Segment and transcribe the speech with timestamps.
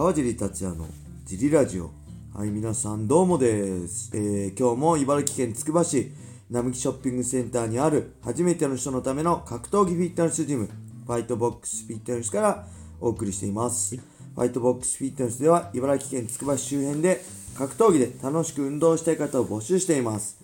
[0.00, 0.86] 川尻達也の
[1.26, 1.90] ジリラジオ。
[2.34, 6.10] はい皆さんどうもです、えー今日も茨城県つくば市
[6.48, 10.70] 並木ショッピングセンターにある初めての人のための格闘技フィットネスジム
[11.06, 12.66] ファイトボックスフィットネスから
[12.98, 17.20] お送りしています、ファイトボックスフィットネスでは茨城県つくば市周辺で
[17.58, 20.38] 格闘技で楽しく運動したい方を募集しています。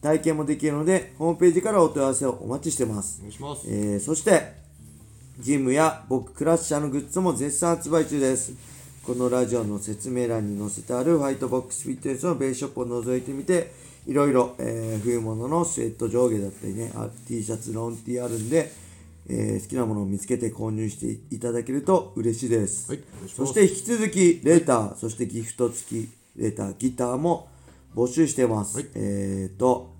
[0.00, 3.18] 体験もできるのでホームページからお問い合わせをお待ちしてます。
[3.18, 3.66] お願いします。
[3.68, 4.64] えーそして
[5.38, 8.54] ジムや僕クラッシャーのグッズも絶賛発売中です
[9.06, 13.70] このラジオの説明欄に載せてあるファイトボックスフィットネスのベースショップを覗いてみて
[14.06, 18.72] いろいろ、えー冬物のスウェット上下だったりねあ T シャツロン T あるんで、
[19.28, 27.48] えー好きなものを見つけて購入していただけると嬉しいです、はいそして引き続きレーター、そしてギフト付きレーターギターも
[27.94, 28.88] 募集してます、はい。
[28.94, 29.94] えーと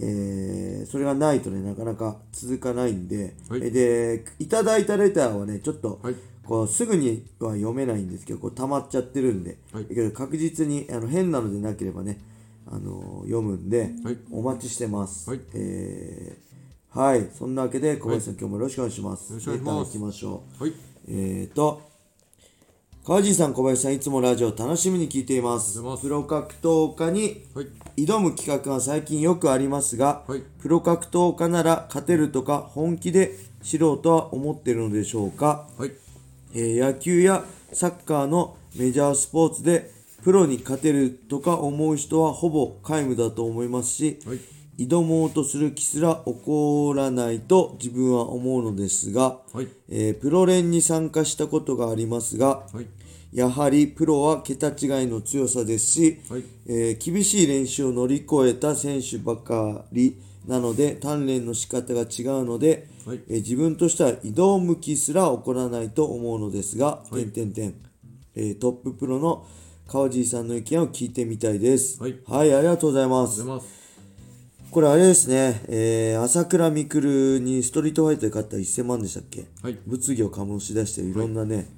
[0.00, 3.60] えーそれがないとね、なかなか続かないんで、はい。
[3.62, 6.14] えで、いただいたレターはね、ちょっと、はい
[6.46, 12.20] こうすぐには読めないんですけど、こう溜まっちゃってるんで、はいだけど確実にあの変なのでなければね、
[12.66, 15.30] あの読むんで、はいお待ちしてます。
[15.30, 16.44] はいえー
[16.98, 19.30] はい、そんなわけで小林さん、今日もよろしくお願いします。
[19.30, 20.62] よろしくお願いしますレター行きましょう。
[20.62, 20.72] はい。
[21.08, 21.82] えーと、
[23.04, 25.80] 川地さん、小林さん、いつもラジオ楽しみに聞いています。
[25.80, 27.66] ますプロ格闘家にはい。
[27.96, 35.92] 挑む企画が最近よくありますが、はいプロ格闘家なら勝てるとか本気で知ろうとは思っているのでしょうか、はい。
[36.54, 39.90] えー野球やサッカーのメジャースポーツで
[40.22, 44.38] プロに勝てるとか思う人はほぼ皆無だと思いますし、はい。
[44.76, 49.68] 挑もうとする気すら起こらないと自分は思うのですが、はい。
[49.88, 52.86] えープロ連に参加したことがありますが、はい。
[53.32, 54.74] やはりプロは桁違い
[55.08, 67.74] の強さですし、はいえー厳しい練習を乗り越えた選手ばかりなので鍛錬の仕方が違うので、はいえー自分としては挑む気すら起こらないと思うのですが、はい点々点
[68.34, 69.46] えートッププロの
[69.86, 72.00] 川地さんの意見を聞いてみたいです。
[72.02, 73.38] はいありがとうございまありす。
[73.40, 73.84] がとうございます。
[74.70, 79.44] これあれですね、えー朝倉未来にストリートファイターで勝った1000万でしたっけ？
[79.62, 79.78] はい。
[79.86, 81.68] 物議を醸し出していろんなね、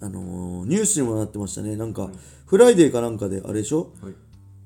[0.00, 2.10] あのーニュースにもなってましたねなんか、
[2.46, 4.14] フライデーかなんかであれでしょ、はい。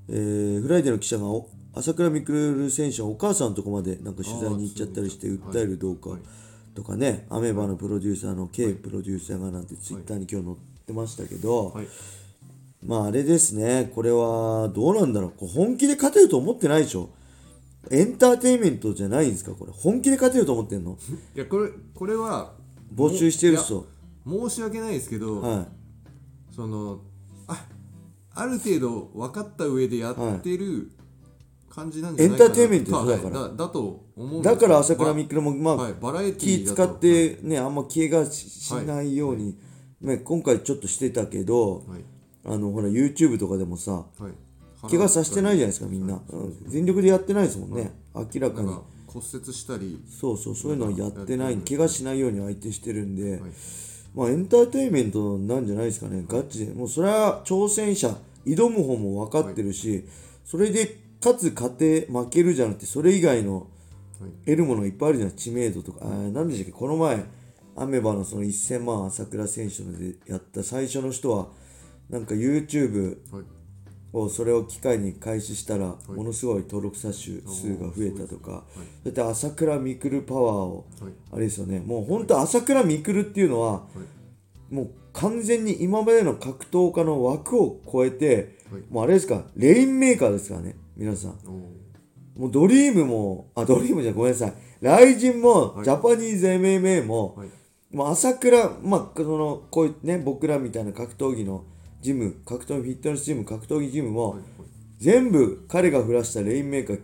[0.09, 6.21] えーフライデーの記者がお朝倉未来選手のお母さんのとこまでなんか取材に行っちゃったりして訴える動画はい
[6.75, 11.87] とかね、アベマのプロデューサーの K プロデューサーがなんてツイッターに今日載ってましたけど、はい。
[12.85, 17.11] まああれですねこれはどうなんだろうこう本気で勝てると思ってないでしょ
[17.93, 19.53] エンターテインメントじゃないんですか？
[19.53, 20.99] これ本気で勝てると思ってんの？
[21.37, 22.55] いや、これ、これは。
[22.93, 23.87] 募集してるい人
[24.27, 25.67] や申し訳ないですけど、はい
[26.57, 27.01] その。
[27.47, 27.67] あ。
[28.35, 30.91] ある程度分かった上でやってる。
[31.75, 32.45] 感じなんじゃないかな。
[32.45, 33.41] エンターテインメントですまあはいだから。
[33.49, 36.75] だだと思うだから朝倉ば未来もまあ、はい、バラエティ気ーだと。
[36.75, 39.59] 使ってねあんま怪我ししないように、
[40.01, 42.05] ね、今回ちょっとしてたけどはい。
[42.47, 44.89] あのほら YouTube とかでもさはい。
[44.89, 48.67] 怪我させてないじゃないですかみんな、うん全力でやってないですもんね、明らかに。
[48.67, 50.03] なんか骨折したり。
[50.09, 53.41] そうそうそういうのはやってない怪我しないように相手してるんで、はい。
[54.15, 56.73] まあエンターテインメントなんじゃないですかねガチで。
[56.75, 58.15] もうそれは挑戦者
[58.45, 60.05] 挑む方も分かってるし、
[60.45, 63.69] それで勝つ勝て負けるじゃなくてそれ以外の
[64.21, 64.31] はい。
[64.45, 66.05] 得るものがいっぱいあるじゃない知名度とか。
[66.05, 66.73] 何でしたっけ？
[66.73, 67.25] この前
[67.77, 71.49] アメバのその1000万朝倉選手のでやった最初の人は
[72.09, 73.45] なんか YouTube はい。
[74.13, 78.63] をそれを機会に開始したらものすごい登録者数数が増えたとか。
[79.03, 81.13] だって朝倉未来パワーをはい。
[81.33, 81.81] あれですよね。
[81.81, 83.81] もう本当朝倉未来っていうのはは
[84.71, 84.75] い。
[84.75, 88.83] もう完全に今までの格闘家の枠を超えてはい。
[88.89, 89.43] もうあれですか？
[89.57, 91.31] レインメーカーですからね皆さん。
[92.37, 94.55] もう DREAM も、あ、 DREAM じゃごめんなさい。
[94.81, 95.85] RIZIN も、はい。
[95.85, 97.49] Japanese MMA も、はい。
[97.93, 101.65] もう朝倉、まあ、その、こういうね、僕らみたいな格闘技の
[102.01, 104.43] ジム、格闘技フィットネスジム、格闘技ジムも、はい
[105.05, 107.01] 全部彼が降らしたレインメーカー、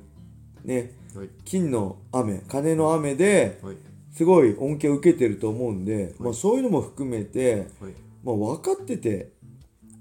[0.65, 1.29] ね、はい。
[1.45, 3.77] 金の雨、金の雨で、はい。
[4.11, 7.93] すごい恩恵を受けてると思うんで、まあそういうのも含めて、はい。
[8.25, 9.33] まあ分かってて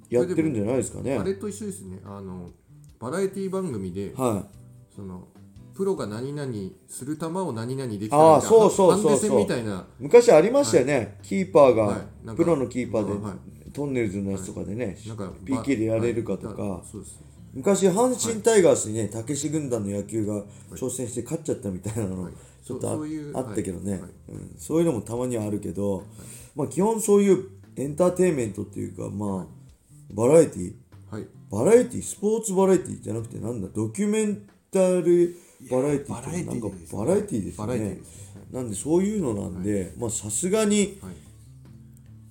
[0.10, 1.18] やってるんじゃないですかね。
[1.18, 2.00] あれと一緒ですね。
[2.06, 2.52] あの
[3.00, 4.96] バラエティ番組ではい。
[4.96, 5.28] その
[5.80, 6.54] プロが何々
[6.90, 9.40] する球を何々できたあーみたいなそうそうそうそう。
[9.40, 9.88] みたいな。
[9.98, 12.36] 昔ありましたよね、キーパーが、はい。
[12.36, 13.34] プロのキーパーで、は
[13.72, 16.82] トンネルズのやつとかでね、なんか PK でやれるかとか、
[17.54, 22.34] 昔阪神タイガースにねたけし軍団の野球が挑戦して勝っちゃったみたいなの、はい。
[22.66, 22.90] ちょっと
[23.36, 24.02] あったけどね、はい。
[24.02, 26.04] はいうん、そういうのもたまにはあるけど、
[26.58, 27.46] まあ基本そういう
[27.78, 29.48] エンターテインメントっていうかまあ
[30.12, 30.74] バラエティ
[31.12, 31.28] はい。
[31.52, 35.36] バラエティスポーツバラエティじゃなくてなんだドキュメンタリー
[35.70, 37.80] バラエティってなんかバラエティですよね。
[37.80, 38.02] ね。
[38.52, 41.14] なんでそういうのなんでまあさすがにはい。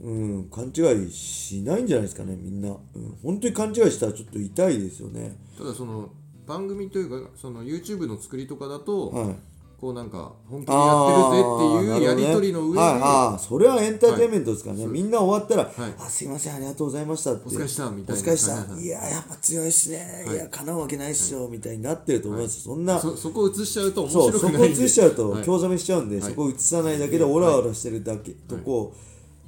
[0.01, 5.37] うん、勘違いしないんじゃないですかねみんな、うん、本当に勘違いしたらちょっと痛いですよね。
[5.59, 6.11] ただその
[6.47, 9.37] 番組というかその YouTube の作りとかだと、はい
[9.81, 14.93] こうなんか本気でやってるぜっていうやり取りの上で、はい、ああそれはエンターテインメントですからね、はい。
[14.93, 15.95] みんな終わったら、はい。
[16.01, 17.43] あすいませんありがとうございましたって。
[17.47, 20.37] お疲れしたみたいなお疲れした、はいややっぱ強いっすね、はい。
[20.37, 24.83] い、や叶うわけないっすよ、みたいになってると思います、そんなそそこを映しちゃうと面そうそこ白くないんで。
[24.83, 25.45] 映しちゃうとはい。
[25.45, 26.31] 興ざめしちゃうんで、はい。
[26.31, 28.95] そこ映さないだけでオラオラしてるだけ、とこを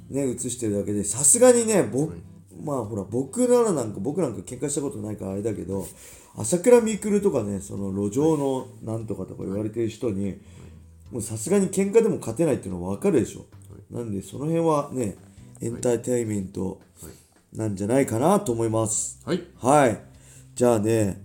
[0.09, 2.13] ね映してるだけでさすがにね僕、
[2.63, 5.87] まあほら僕ならなんか僕なんか喧嘩したことないからあれだけど
[6.37, 10.39] 朝倉未来とかねその路上のなんとかとか言われてる人に、
[11.11, 13.45] もうさすがに喧嘩でも勝てないっていうのは分かるでしょ、
[13.89, 15.17] なんでその辺はね
[15.59, 16.79] エンターテインメント
[17.53, 19.19] なんじゃないかなと思います。
[19.25, 19.43] はい。
[19.59, 20.01] はい。
[20.55, 21.21] じゃあね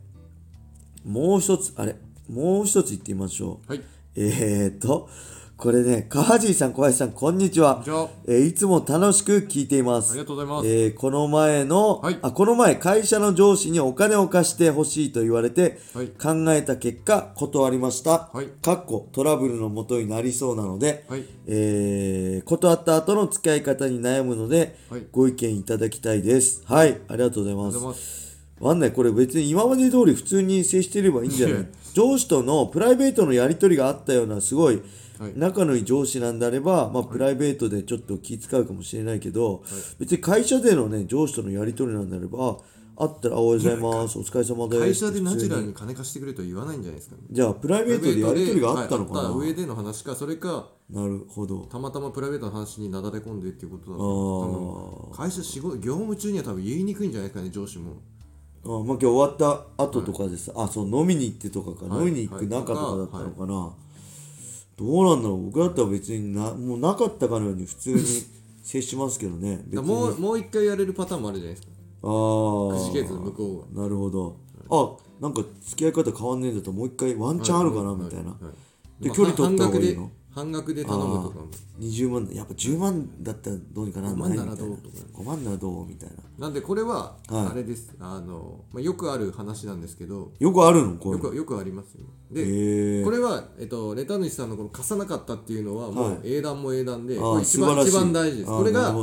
[1.05, 1.95] もう一つあれ？
[2.29, 3.71] もう一つ言ってみましょう。
[3.71, 3.83] はい。
[4.17, 5.09] えー、っと、
[5.57, 7.83] これね、川尻さん、小林さん、こんにちは。
[8.27, 10.11] えーいつも楽しく聞いています。
[10.11, 10.69] ありがとうございます。
[10.69, 12.19] えーこの前の、はい。
[12.21, 16.09] あ、この前、会社の上司にお金を貸してほしいと言われて、はい。
[16.09, 18.29] 考えた結果、断りました。
[18.35, 18.49] はい。
[18.61, 21.25] かっこトラブルのもとになりそうなので、はい。
[21.47, 25.07] えー断った後の付き合い方に悩むので、はい。
[25.11, 26.65] ご意見いただきたいです。
[26.67, 27.73] はい、ありがとうございあます。
[27.73, 27.89] りがとうござい。
[27.89, 28.27] ます。
[28.61, 31.67] わかんないこれ別に今まで通り普通に接してればいいんじゃない？
[31.95, 34.83] 上司とのプライベートのやり取りがあったようなすごい
[35.19, 35.33] はい。
[35.37, 39.63] 仲のいい上司なんであれば、まあ、プライベートでちょっと気使うかもしれないけど、
[39.99, 42.57] 別に会社でのね上司とのやり取りなんであればあ
[42.99, 44.19] あったら「おはようございます。
[44.19, 51.67] お疲れ様です」会社でナチュラルに金貸してくれとは言わないんじゃないですかねじゃあプライベートでやり取りがあったのかな、はい上での話かそれかなるほど。
[51.67, 57.97] たまたまプライベートの話になだれ込んでっていうことだあと会社仕事業務中には多分言いにくいんじゃないですかね上司も。
[58.65, 62.07] あまあ今日終わった後とかでさ、あそう飲みに行ってとかか、はい。
[62.09, 63.75] 飲みに行く中とかだったのかな、
[64.77, 65.45] どうなんだろう。
[65.47, 68.01] 僕だったら別になもうなかったかのように普通に
[68.63, 69.65] 接しますけどね。
[69.67, 69.87] 別に。
[69.87, 71.73] もうもう一回やれるパターンもあるじゃないですか。
[72.03, 73.83] ああくじけず向こうが。
[73.83, 74.37] なるほど。
[74.69, 78.25] あなんか付き合い方変わんねえんだったらもう一回ワンチャンあるかな、はいみたい。
[78.25, 78.37] な、
[79.01, 80.11] でまあ距離取った方がいいの？
[80.37, 81.47] 半額で頼むとかも。
[81.81, 84.71] 20万やっぱ10万だったらどうにかなんない5万なうとか
[85.15, 86.17] 5万ならどうみたいな。
[86.39, 87.47] なんでこれははい。
[87.53, 90.33] あれです、あの、まあ、よくある話なんですけど。
[90.39, 90.97] よくあるの？
[90.99, 92.05] これよくよくありますよ。
[92.31, 97.89] で、これは、えっと、レタ主さんのこの貸さなかったっていうのはもはう英断も英断で、あこれー素晴らしい。
[97.89, 98.51] 一番一番大事です。
[98.51, 98.95] これが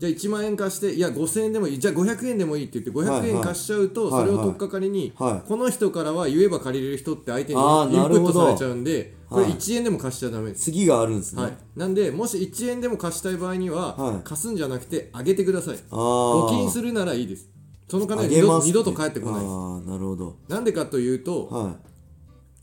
[0.00, 1.78] じゃあ1万円貸していや5000円でもいい。
[1.78, 3.30] じゃあ500円でもいいって言って500はいはい。
[3.30, 9.52] 円貸しちゃうとはいそれを取っかかりにはいこの人からは言えば借りれる人って相手にインプットされちゃうんでこれはい。
[9.52, 10.64] 1円でも貸しちゃダメです。
[10.64, 14.22] 次があるんですね、はい、なんでもし1円でも貸したい場合には、はい。
[14.24, 15.78] 貸すんじゃなくてあげてください。
[15.90, 17.48] あ募金するるならいいです。
[17.88, 19.50] その金二度二度と返ってこないです。
[19.50, 20.36] ああなるほど。
[20.48, 21.76] なんでかというと、は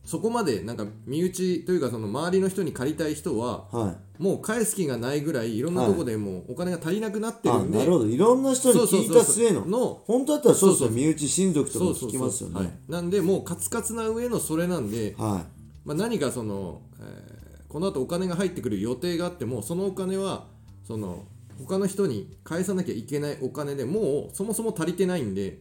[0.06, 4.22] そこまでなんか身内というかその周りの人に借りたい人はいはい。
[4.22, 8.06] もう返す気がないぐらいいろんなとこでもうお金が足りなくなってるあんで、なるほど。
[8.06, 12.64] いろんな人に聞いた末のの本当だったらそうそう身内親族とかもそうそう聞きますよはい。
[12.66, 15.44] ねなんでもうカツカツな上のそれなんで、は
[15.86, 17.46] まあ、何かその、えー
[17.76, 20.46] この後お金が入ってくる予定があってもそのお金は
[20.88, 21.26] その
[21.60, 25.60] 他の人に返さなきゃいけないお金でもうそもそも足りてないんで、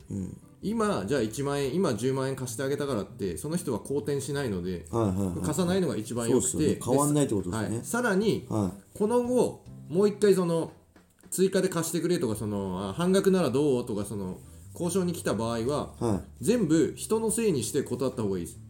[0.62, 5.44] 今じゃあ1万円今10万円貸してあげたからってその人は好転しないのでいはいはいはい。
[5.44, 6.79] 貸さないのが一番よくて、ね。
[6.85, 7.76] 変わんないってことですね。
[7.78, 10.71] はい、さらにはこの後もう一回その
[11.31, 14.38] 追加で貸してくれとかそのあ半額ならどうとかその
[14.73, 16.45] 交渉に来た場合はいはい。
[16.45, 18.61] 全部人のせいにして断った方がいいです、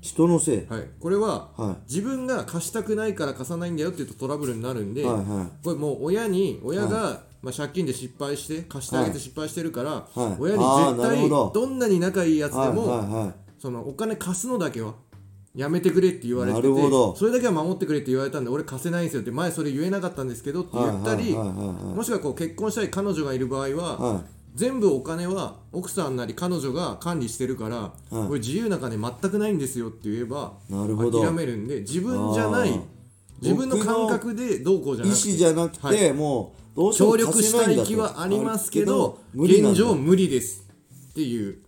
[0.00, 0.66] 人のせい。
[0.68, 5.14] はい、これはは自分が貸したくないから貸さないんだよって言うとトラブルになるんで、いはい。
[5.14, 10.36] はこれもう親に親が、まあ、借金で失敗して貸してあげて失敗してるから、はい。
[10.40, 10.64] 親に
[10.96, 11.52] 絶対ど。
[11.54, 13.34] どんなに仲いいやついはいでも、はいはい。
[13.58, 14.94] そのお金貸すのだけは
[15.54, 21.96] やめてくれって言われててそれだけは守ってくれって言われたんで俺貸せないんですよって前それ言えなかったんですけどって言ったり、はいはいはいはい。
[21.96, 27.92] もしくはこう結婚したい彼女がいる場合は、はい全部お金は奥さんなり彼女が管理してるから、は
[28.24, 28.28] い。
[28.28, 32.80] これ自由な金全くないんですよって言えば諦めるんで自分じゃない
[33.40, 36.12] 自分の感覚でどうこうじゃ意なくて思じゃなくて、はい。
[36.12, 40.68] もうどうしても協力したい気はありますけど現状無理です
[41.10, 41.58] っていう。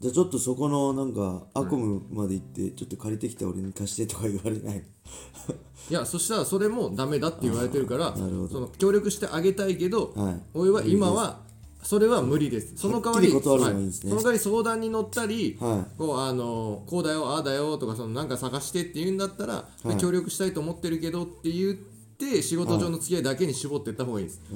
[0.00, 4.84] じゃあちょっとそこのなんか悪夢まで行ってちょっと借りてきた俺に貸してとか言われない。
[5.90, 8.20] いやそしたらそれもダメだって言われてるからそ
[8.60, 10.42] の協力してあげたいけど、はい。
[10.54, 11.43] 俺は今は
[11.84, 12.76] それは無理です。
[12.76, 19.96] その代わりその代わり相談に乗ったり、はこうあのこうだよああだよとかそのなんか探してって言うんだったら、はい。
[19.98, 24.54] 協力したいと思ってるけどって言って仕事上の付き合いだけに絞っていった方がいいです、で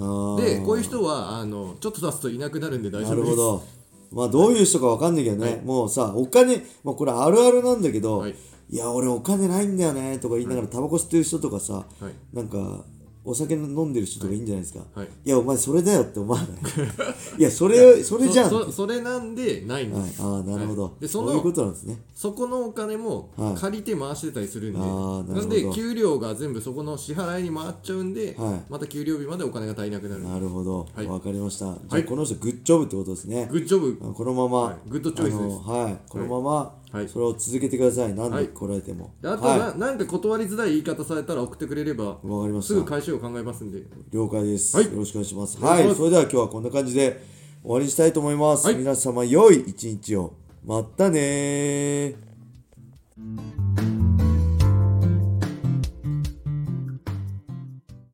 [0.64, 4.14] こういう人はあのちょっと経つといなくなるんで大な丈夫です。
[4.14, 8.35] まあどういう人かわかんないけどね、もうさお金、まあ、これあるあるなんだけど、はい。
[8.70, 12.37] い、や俺お金ないんだよねとか言いながらタバコ吸ってる人とかさ、はい。
[12.37, 12.85] なんか
[13.25, 15.09] お酒飲んでる人とかいいんじゃないですか、はい。
[15.25, 16.49] い、やお前それだよって思わない？
[17.39, 18.51] いやそれそれじゃん。
[18.51, 21.03] そそそれなんでないんです、はい、ああなるほど、はい。
[21.03, 22.01] でそのそういうことなんですね。
[22.15, 23.55] そこのお金もはい。
[23.55, 25.47] 借りて回してたりするんで、あーなるほど。
[25.47, 28.61] んで給料が全部そこの支払いに回っちゃうんで、はい。
[28.71, 30.23] また給料日までお金が足りなくなる。
[30.23, 30.79] なるほど。
[30.79, 31.21] わ、はい。
[31.21, 31.67] かりました。
[31.67, 33.49] じゃあ、はいこの人グッジョブってことですね。
[33.51, 33.99] グッジョブ。
[34.03, 34.77] あこのまま、はい。
[34.89, 35.57] グッドチョイスです。
[35.69, 35.99] はい。
[36.09, 37.09] このまま、はい。
[37.09, 38.14] それを続けてください。
[38.14, 38.49] 何ではい。
[38.49, 43.83] 来られても、であとはな,、なんか断りづらい言い方されたら送ってくれればいわかりましすぐた返しを考えますんで。
[44.11, 44.87] 了解です、はい。
[44.87, 45.61] よろしくお願いします。
[45.61, 45.95] はい。
[45.95, 47.23] それでは今日はこんな感じで
[47.62, 48.76] 終わりにしたいと思います、はい。
[48.76, 50.33] 皆様良い一日を。
[50.64, 52.14] またねー